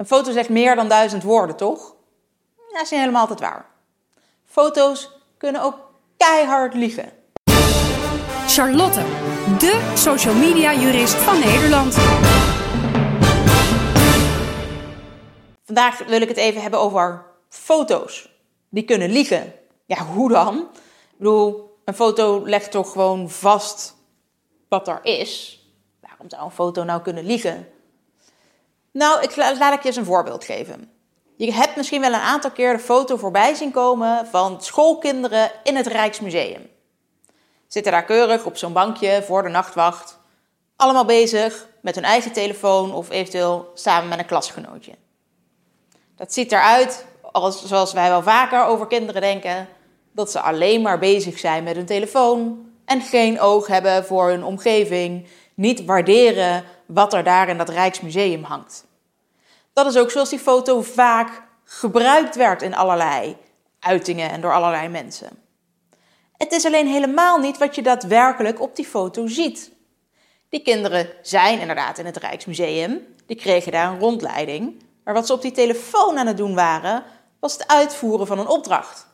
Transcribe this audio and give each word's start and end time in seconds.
Een 0.00 0.06
foto 0.06 0.32
zegt 0.32 0.48
meer 0.48 0.76
dan 0.76 0.88
duizend 0.88 1.22
woorden, 1.22 1.56
toch? 1.56 1.94
Dat 2.56 2.82
is 2.82 2.90
niet 2.90 3.00
helemaal 3.00 3.20
altijd 3.20 3.40
waar. 3.40 3.66
Foto's 4.44 5.10
kunnen 5.38 5.62
ook 5.62 5.78
keihard 6.16 6.74
liegen. 6.74 7.12
Charlotte, 8.46 9.00
de 9.58 9.92
social 9.94 10.34
media 10.34 10.74
jurist 10.74 11.14
van 11.14 11.38
Nederland. 11.38 11.94
Vandaag 15.64 15.98
wil 16.06 16.20
ik 16.20 16.28
het 16.28 16.36
even 16.36 16.62
hebben 16.62 16.80
over 16.80 17.24
foto's. 17.48 18.30
Die 18.68 18.84
kunnen 18.84 19.10
liegen. 19.10 19.52
Ja, 19.86 20.04
hoe 20.04 20.28
dan? 20.28 20.58
Ik 20.58 21.18
bedoel, 21.18 21.78
een 21.84 21.94
foto 21.94 22.46
legt 22.46 22.70
toch 22.70 22.92
gewoon 22.92 23.30
vast 23.30 23.96
wat 24.68 24.88
er 24.88 25.00
is. 25.02 25.62
Waarom 26.00 26.30
zou 26.30 26.44
een 26.44 26.50
foto 26.50 26.84
nou 26.84 27.02
kunnen 27.02 27.24
liegen? 27.24 27.68
Nou, 28.92 29.22
ik, 29.22 29.36
laat 29.36 29.74
ik 29.74 29.82
je 29.82 29.88
eens 29.88 29.96
een 29.96 30.04
voorbeeld 30.04 30.44
geven. 30.44 30.90
Je 31.36 31.52
hebt 31.52 31.76
misschien 31.76 32.00
wel 32.00 32.12
een 32.12 32.20
aantal 32.20 32.50
keer 32.50 32.72
de 32.72 32.78
foto 32.78 33.16
voorbij 33.16 33.54
zien 33.54 33.70
komen 33.70 34.26
van 34.26 34.62
schoolkinderen 34.62 35.50
in 35.62 35.76
het 35.76 35.86
Rijksmuseum. 35.86 36.70
Zitten 37.66 37.92
daar 37.92 38.04
keurig 38.04 38.44
op 38.44 38.56
zo'n 38.56 38.72
bankje 38.72 39.22
voor 39.26 39.42
de 39.42 39.48
nachtwacht. 39.48 40.18
Allemaal 40.76 41.04
bezig 41.04 41.68
met 41.82 41.94
hun 41.94 42.04
eigen 42.04 42.32
telefoon 42.32 42.94
of 42.94 43.10
eventueel 43.10 43.70
samen 43.74 44.08
met 44.08 44.18
een 44.18 44.26
klasgenootje. 44.26 44.92
Dat 46.16 46.32
ziet 46.32 46.52
eruit 46.52 47.04
als, 47.32 47.66
zoals 47.66 47.92
wij 47.92 48.08
wel 48.08 48.22
vaker 48.22 48.64
over 48.64 48.86
kinderen 48.86 49.20
denken, 49.20 49.68
dat 50.12 50.30
ze 50.30 50.40
alleen 50.40 50.82
maar 50.82 50.98
bezig 50.98 51.38
zijn 51.38 51.64
met 51.64 51.76
hun 51.76 51.86
telefoon 51.86 52.66
en 52.84 53.00
geen 53.00 53.40
oog 53.40 53.66
hebben 53.66 54.04
voor 54.04 54.28
hun 54.28 54.44
omgeving, 54.44 55.26
niet 55.54 55.84
waarderen 55.84 56.64
wat 56.86 57.12
er 57.12 57.24
daar 57.24 57.48
in 57.48 57.58
dat 57.58 57.68
Rijksmuseum 57.68 58.42
hangt. 58.42 58.84
Dat 59.72 59.86
is 59.86 59.96
ook 59.96 60.10
zoals 60.10 60.30
die 60.30 60.38
foto 60.38 60.82
vaak 60.82 61.42
gebruikt 61.64 62.36
werd 62.36 62.62
in 62.62 62.74
allerlei 62.74 63.36
uitingen 63.80 64.30
en 64.30 64.40
door 64.40 64.52
allerlei 64.52 64.88
mensen. 64.88 65.28
Het 66.36 66.52
is 66.52 66.64
alleen 66.66 66.86
helemaal 66.86 67.38
niet 67.38 67.58
wat 67.58 67.74
je 67.74 67.82
daadwerkelijk 67.82 68.60
op 68.60 68.76
die 68.76 68.86
foto 68.86 69.26
ziet. 69.26 69.72
Die 70.48 70.62
kinderen 70.62 71.10
zijn 71.22 71.60
inderdaad 71.60 71.98
in 71.98 72.06
het 72.06 72.16
Rijksmuseum, 72.16 73.06
die 73.26 73.36
kregen 73.36 73.72
daar 73.72 73.92
een 73.92 73.98
rondleiding, 73.98 74.82
maar 75.04 75.14
wat 75.14 75.26
ze 75.26 75.32
op 75.32 75.42
die 75.42 75.52
telefoon 75.52 76.18
aan 76.18 76.26
het 76.26 76.36
doen 76.36 76.54
waren, 76.54 77.04
was 77.40 77.52
het 77.52 77.68
uitvoeren 77.68 78.26
van 78.26 78.38
een 78.38 78.48
opdracht. 78.48 79.06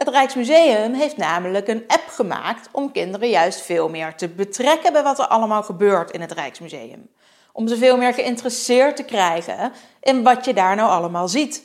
Het 0.00 0.08
Rijksmuseum 0.08 0.94
heeft 0.94 1.16
namelijk 1.16 1.68
een 1.68 1.84
app 1.86 2.08
gemaakt 2.08 2.68
om 2.72 2.92
kinderen 2.92 3.28
juist 3.28 3.60
veel 3.60 3.88
meer 3.88 4.14
te 4.14 4.28
betrekken 4.28 4.92
bij 4.92 5.02
wat 5.02 5.18
er 5.18 5.26
allemaal 5.26 5.62
gebeurt 5.62 6.10
in 6.10 6.20
het 6.20 6.32
Rijksmuseum. 6.32 7.08
Om 7.52 7.68
ze 7.68 7.76
veel 7.76 7.96
meer 7.96 8.14
geïnteresseerd 8.14 8.96
te 8.96 9.04
krijgen 9.04 9.72
in 10.00 10.22
wat 10.22 10.44
je 10.44 10.54
daar 10.54 10.76
nou 10.76 10.90
allemaal 10.90 11.28
ziet. 11.28 11.64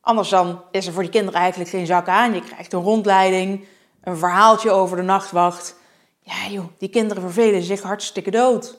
Anders 0.00 0.28
dan 0.28 0.62
is 0.70 0.86
er 0.86 0.92
voor 0.92 1.02
die 1.02 1.10
kinderen 1.10 1.40
eigenlijk 1.40 1.70
geen 1.70 1.86
zak 1.86 2.08
aan. 2.08 2.34
Je 2.34 2.44
krijgt 2.44 2.72
een 2.72 2.82
rondleiding, 2.82 3.66
een 4.02 4.16
verhaaltje 4.16 4.70
over 4.70 4.96
de 4.96 5.02
nachtwacht. 5.02 5.76
Ja 6.22 6.48
joh, 6.50 6.66
die 6.78 6.88
kinderen 6.88 7.22
vervelen 7.22 7.62
zich 7.62 7.82
hartstikke 7.82 8.30
dood. 8.30 8.78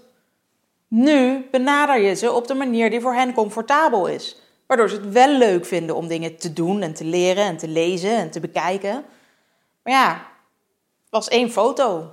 Nu 0.87 1.47
benader 1.51 1.99
je 1.99 2.15
ze 2.15 2.31
op 2.31 2.47
de 2.47 2.53
manier 2.53 2.89
die 2.89 3.01
voor 3.01 3.13
hen 3.13 3.33
comfortabel 3.33 4.07
is. 4.07 4.41
Waardoor 4.69 4.89
ze 4.89 4.95
het 4.95 5.11
wel 5.11 5.37
leuk 5.37 5.65
vinden 5.65 5.95
om 5.95 6.07
dingen 6.07 6.37
te 6.37 6.53
doen 6.53 6.81
en 6.81 6.93
te 6.93 7.03
leren 7.03 7.43
en 7.43 7.57
te 7.57 7.67
lezen 7.67 8.15
en 8.15 8.31
te 8.31 8.39
bekijken. 8.39 9.05
Maar 9.83 9.93
ja, 9.93 10.11
het 11.01 11.09
was 11.09 11.27
één 11.27 11.51
foto. 11.51 12.11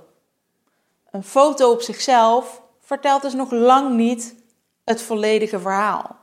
Een 1.11 1.23
foto 1.23 1.71
op 1.71 1.81
zichzelf 1.81 2.61
vertelt 2.79 3.21
dus 3.21 3.33
nog 3.33 3.51
lang 3.51 3.95
niet 3.95 4.35
het 4.83 5.01
volledige 5.01 5.59
verhaal. 5.59 6.15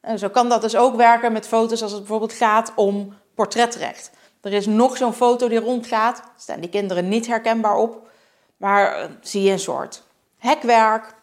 En 0.00 0.18
zo 0.18 0.28
kan 0.28 0.48
dat 0.48 0.60
dus 0.60 0.76
ook 0.76 0.96
werken 0.96 1.32
met 1.32 1.46
foto's 1.46 1.82
als 1.82 1.90
het 1.90 2.00
bijvoorbeeld 2.00 2.32
gaat 2.32 2.72
om 2.74 3.14
portretrecht. 3.34 4.10
Er 4.40 4.52
is 4.52 4.66
nog 4.66 4.96
zo'n 4.96 5.14
foto 5.14 5.48
die 5.48 5.60
rondgaat, 5.60 6.22
staan 6.36 6.60
die 6.60 6.70
kinderen 6.70 7.08
niet 7.08 7.26
herkenbaar 7.26 7.76
op, 7.76 8.08
maar 8.56 8.92
eh, 8.92 9.10
zie 9.20 9.42
je 9.42 9.50
een 9.50 9.58
soort 9.58 10.02
hekwerk, 10.38 11.14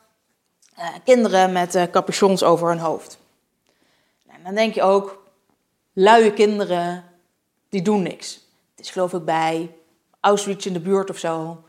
eh, 0.75 0.87
kinderen 1.03 1.51
met 1.51 1.75
uh, 1.75 1.83
capuchons 1.91 2.43
over 2.43 2.67
hun 2.67 2.79
hoofd. 2.79 3.21
Dan 4.43 4.55
denk 4.55 4.73
je 4.73 4.81
ook, 4.81 5.31
luie 5.93 6.33
kinderen, 6.33 7.03
die 7.69 7.81
doen 7.81 8.01
niks. 8.01 8.33
Het 8.75 8.85
is 8.85 8.91
geloof 8.91 9.13
ik 9.13 9.25
bij 9.25 9.75
Auschwitz 10.19 10.65
in 10.65 10.73
de 10.73 10.79
buurt 10.79 11.09
of 11.09 11.17
zo. 11.17 11.63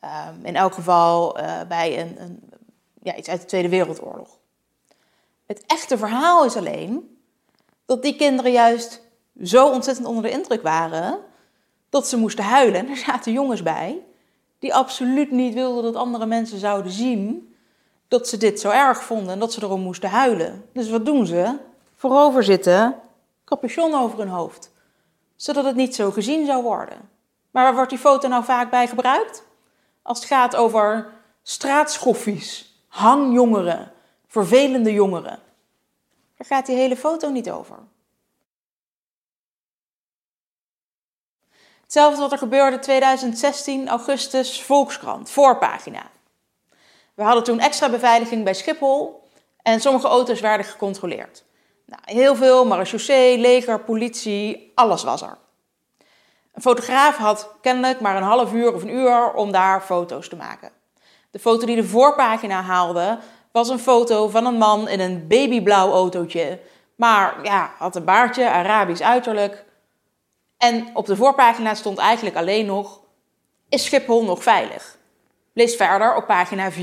Ehm, 0.00 0.34
in 0.44 0.56
elk 0.56 0.74
geval 0.74 1.40
uh, 1.40 1.60
bij 1.68 2.00
een, 2.00 2.20
een, 2.20 2.42
ja, 3.02 3.16
iets 3.16 3.28
uit 3.28 3.40
de 3.40 3.46
Tweede 3.46 3.68
Wereldoorlog. 3.68 4.38
Het 5.46 5.62
echte 5.66 5.98
verhaal 5.98 6.44
is 6.44 6.56
alleen 6.56 7.18
dat 7.84 8.02
die 8.02 8.16
kinderen 8.16 8.52
juist 8.52 9.00
zo 9.42 9.70
ontzettend 9.70 10.06
onder 10.06 10.22
de 10.22 10.30
indruk 10.30 10.62
waren 10.62 11.18
dat 11.90 12.08
ze 12.08 12.16
moesten 12.16 12.44
huilen. 12.44 12.80
En 12.80 12.88
er 12.88 12.96
zaten 12.96 13.32
jongens 13.32 13.62
bij 13.62 14.02
die 14.58 14.74
absoluut 14.74 15.30
niet 15.30 15.54
wilden 15.54 15.82
dat 15.82 15.94
andere 15.94 16.26
mensen 16.26 16.58
zouden 16.58 16.92
zien 16.92 17.54
dat 18.08 18.28
ze 18.28 18.36
dit 18.36 18.60
zo 18.60 18.70
erg 18.70 19.02
vonden 19.02 19.32
en 19.32 19.38
dat 19.38 19.52
ze 19.52 19.62
erom 19.62 19.80
moesten 19.80 20.10
huilen. 20.10 20.64
Dus 20.72 20.90
wat 20.90 21.04
doen 21.04 21.26
ze? 21.26 21.58
Voorover 22.00 22.44
zitten, 22.44 23.00
capuchon 23.44 23.94
over 23.94 24.18
hun 24.18 24.28
hoofd, 24.28 24.70
zodat 25.36 25.64
het 25.64 25.76
niet 25.76 25.94
zo 25.94 26.10
gezien 26.10 26.46
zou 26.46 26.62
worden. 26.62 27.10
Maar 27.50 27.64
waar 27.64 27.74
wordt 27.74 27.90
die 27.90 27.98
foto 27.98 28.28
nou 28.28 28.44
vaak 28.44 28.70
bij 28.70 28.86
gebruikt? 28.86 29.44
Als 30.02 30.18
het 30.18 30.26
gaat 30.28 30.56
over 30.56 31.12
straatschoffies, 31.42 32.74
hangjongeren, 32.88 33.92
vervelende 34.26 34.92
jongeren. 34.92 35.38
Daar 36.36 36.46
gaat 36.46 36.66
die 36.66 36.76
hele 36.76 36.96
foto 36.96 37.30
niet 37.30 37.50
over. 37.50 37.78
Hetzelfde 41.80 42.20
wat 42.20 42.32
er 42.32 42.38
gebeurde 42.38 42.78
2016, 42.78 43.88
augustus, 43.88 44.62
Volkskrant, 44.62 45.30
voorpagina. 45.30 46.10
We 47.14 47.22
hadden 47.22 47.44
toen 47.44 47.60
extra 47.60 47.90
beveiliging 47.90 48.44
bij 48.44 48.54
Schiphol 48.54 49.28
en 49.62 49.80
sommige 49.80 50.06
auto's 50.06 50.40
werden 50.40 50.66
gecontroleerd. 50.66 51.48
Nou, 51.90 52.02
heel 52.04 52.36
veel, 52.36 52.66
marechaussee, 52.66 53.38
leger, 53.38 53.80
politie, 53.80 54.72
alles 54.74 55.02
was 55.02 55.22
er. 55.22 55.38
Een 56.52 56.62
fotograaf 56.62 57.16
had 57.16 57.54
kennelijk 57.60 58.00
maar 58.00 58.16
een 58.16 58.22
half 58.22 58.52
uur 58.52 58.74
of 58.74 58.82
een 58.82 58.94
uur 58.94 59.32
om 59.32 59.52
daar 59.52 59.80
foto's 59.80 60.28
te 60.28 60.36
maken. 60.36 60.70
De 61.30 61.38
foto 61.38 61.66
die 61.66 61.76
de 61.76 61.84
voorpagina 61.84 62.62
haalde 62.62 63.18
was 63.52 63.68
een 63.68 63.78
foto 63.78 64.28
van 64.28 64.46
een 64.46 64.54
man 64.54 64.88
in 64.88 65.00
een 65.00 65.26
babyblauw 65.28 65.92
autootje. 65.92 66.60
Maar 66.96 67.34
ja, 67.42 67.72
had 67.78 67.96
een 67.96 68.04
baardje, 68.04 68.50
Arabisch 68.50 69.02
uiterlijk. 69.02 69.64
En 70.56 70.90
op 70.94 71.06
de 71.06 71.16
voorpagina 71.16 71.74
stond 71.74 71.98
eigenlijk 71.98 72.36
alleen 72.36 72.66
nog: 72.66 73.00
Is 73.68 73.84
Schiphol 73.84 74.24
nog 74.24 74.42
veilig? 74.42 74.96
Lees 75.52 75.76
verder 75.76 76.16
op 76.16 76.26
pagina 76.26 76.72
4-5. 76.72 76.74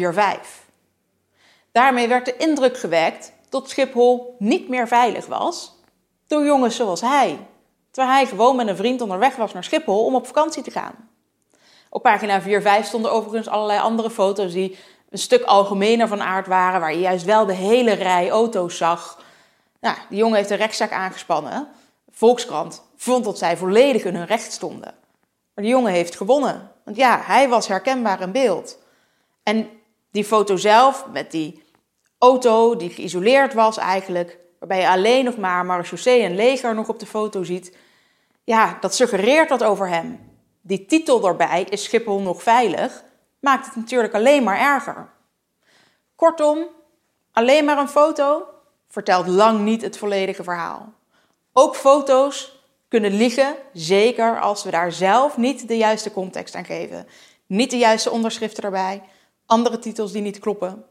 Daarmee 1.71 2.07
werd 2.07 2.25
de 2.25 2.37
indruk 2.37 2.77
gewekt 2.77 3.35
dat 3.49 3.69
Schiphol 3.69 4.35
niet 4.39 4.69
meer 4.69 4.87
veilig 4.87 5.25
was 5.25 5.75
door 6.27 6.45
jongens 6.45 6.75
zoals 6.75 7.01
hij. 7.01 7.39
Terwijl 7.91 8.15
hij 8.15 8.25
gewoon 8.25 8.55
met 8.55 8.67
een 8.67 8.75
vriend 8.75 9.01
onderweg 9.01 9.35
was 9.35 9.53
naar 9.53 9.63
Schiphol 9.63 10.05
om 10.05 10.15
op 10.15 10.27
vakantie 10.27 10.63
te 10.63 10.71
gaan. 10.71 11.09
Op 11.89 12.01
pagina 12.01 12.41
4-5 12.41 12.85
stonden 12.85 13.11
overigens 13.11 13.47
allerlei 13.47 13.79
andere 13.79 14.09
foto's 14.09 14.53
die 14.53 14.77
een 15.09 15.17
stuk 15.17 15.43
algemener 15.43 16.07
van 16.07 16.21
aard 16.21 16.47
waren, 16.47 16.79
waar 16.79 16.93
je 16.93 16.99
juist 16.99 17.25
wel 17.25 17.45
de 17.45 17.53
hele 17.53 17.91
rij 17.91 18.29
auto's 18.29 18.77
zag. 18.77 19.21
Nou, 19.79 19.95
die 20.09 20.17
jongen 20.17 20.37
heeft 20.37 20.49
een 20.49 20.57
rechtszaak 20.57 20.91
aangespannen. 20.91 21.67
Volkskrant 22.09 22.83
vond 22.95 23.25
dat 23.25 23.37
zij 23.37 23.57
volledig 23.57 24.03
in 24.03 24.15
hun 24.15 24.25
recht 24.25 24.51
stonden. 24.51 24.93
Maar 25.53 25.63
die 25.63 25.73
jongen 25.73 25.91
heeft 25.91 26.15
gewonnen. 26.15 26.71
Want 26.83 26.97
ja, 26.97 27.21
hij 27.23 27.49
was 27.49 27.67
herkenbaar 27.67 28.21
in 28.21 28.31
beeld. 28.31 28.77
En 29.43 29.69
die 30.11 30.25
foto 30.25 30.55
zelf, 30.55 31.05
met 31.11 31.31
die 31.31 31.63
auto 32.17 32.75
die 32.75 32.89
geïsoleerd 32.89 33.53
was 33.53 33.77
eigenlijk, 33.77 34.39
waarbij 34.59 34.79
je 34.79 34.89
alleen 34.89 35.25
nog 35.25 35.37
maar 35.37 35.65
marechaussee 35.65 36.21
en 36.21 36.35
leger 36.35 36.75
nog 36.75 36.87
op 36.87 36.99
de 36.99 37.05
foto 37.05 37.43
ziet, 37.43 37.75
ja, 38.43 38.77
dat 38.81 38.95
suggereert 38.95 39.49
wat 39.49 39.63
over 39.63 39.89
hem. 39.89 40.19
Die 40.61 40.85
titel 40.85 41.27
erbij, 41.27 41.65
is 41.69 41.83
Schiphol 41.83 42.19
nog 42.19 42.43
veilig, 42.43 43.03
maakt 43.39 43.65
het 43.65 43.75
natuurlijk 43.75 44.13
alleen 44.13 44.43
maar 44.43 44.59
erger. 44.59 45.09
Kortom, 46.15 46.67
alleen 47.31 47.65
maar 47.65 47.77
een 47.77 47.89
foto 47.89 48.43
vertelt 48.89 49.27
lang 49.27 49.59
niet 49.59 49.81
het 49.81 49.97
volledige 49.97 50.43
verhaal. 50.43 50.93
Ook 51.53 51.75
foto's 51.75 52.61
kunnen 52.87 53.13
liegen, 53.13 53.55
zeker 53.73 54.39
als 54.39 54.63
we 54.63 54.71
daar 54.71 54.91
zelf 54.91 55.37
niet 55.37 55.67
de 55.67 55.77
juiste 55.77 56.11
context 56.11 56.55
aan 56.55 56.65
geven. 56.65 57.07
Niet 57.45 57.69
de 57.71 57.77
juiste 57.77 58.11
onderschriften 58.11 58.63
erbij, 58.63 59.03
andere 59.45 59.79
titels 59.79 60.11
die 60.11 60.21
niet 60.21 60.39
kloppen. 60.39 60.85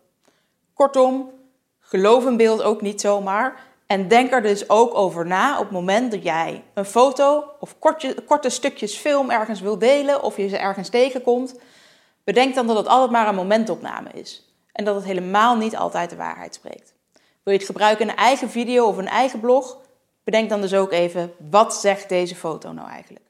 Kortom, 0.76 1.30
geloof 1.80 2.24
een 2.24 2.36
beeld 2.36 2.62
ook 2.62 2.80
niet 2.80 3.00
zomaar. 3.00 3.60
En 3.86 4.08
denk 4.08 4.32
er 4.32 4.42
dus 4.42 4.68
ook 4.68 4.94
over 4.94 5.26
na 5.26 5.54
op 5.54 5.62
het 5.62 5.70
moment 5.70 6.10
dat 6.10 6.22
jij 6.22 6.64
een 6.74 6.84
foto 6.84 7.44
of 7.60 7.78
korte 8.26 8.48
stukjes 8.48 8.96
film 8.96 9.30
ergens 9.30 9.60
wil 9.60 9.78
delen 9.78 10.22
of 10.22 10.36
je 10.36 10.48
ze 10.48 10.56
ergens 10.56 10.88
tegenkomt. 10.88 11.58
Bedenk 12.24 12.54
dan 12.54 12.66
dat 12.66 12.76
het 12.76 12.86
altijd 12.86 13.10
maar 13.10 13.28
een 13.28 13.34
momentopname 13.34 14.08
is. 14.12 14.56
En 14.72 14.84
dat 14.84 14.94
het 14.94 15.04
helemaal 15.04 15.56
niet 15.56 15.76
altijd 15.76 16.10
de 16.10 16.16
waarheid 16.16 16.54
spreekt. 16.54 16.94
Wil 17.42 17.52
je 17.52 17.58
het 17.58 17.68
gebruiken 17.68 18.04
in 18.04 18.10
een 18.10 18.16
eigen 18.16 18.50
video 18.50 18.86
of 18.86 18.96
een 18.96 19.08
eigen 19.08 19.40
blog? 19.40 19.78
Bedenk 20.24 20.48
dan 20.48 20.60
dus 20.60 20.74
ook 20.74 20.92
even, 20.92 21.32
wat 21.50 21.74
zegt 21.74 22.08
deze 22.08 22.34
foto 22.34 22.72
nou 22.72 22.88
eigenlijk? 22.88 23.24